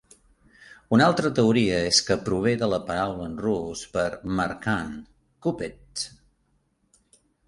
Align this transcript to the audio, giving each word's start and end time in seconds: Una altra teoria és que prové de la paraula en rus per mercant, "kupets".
Una 0.95 1.03
altra 1.07 1.29
teoria 1.39 1.75
és 1.89 1.99
que 2.07 2.15
prové 2.29 2.53
de 2.61 2.69
la 2.71 2.79
paraula 2.87 3.27
en 3.31 3.35
rus 3.47 3.83
per 3.97 4.05
mercant, 4.39 4.89
"kupets". 5.47 6.07